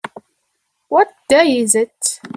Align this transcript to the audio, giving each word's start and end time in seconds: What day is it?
What 0.87 1.09
day 1.29 1.59
is 1.59 1.75
it? 1.75 2.21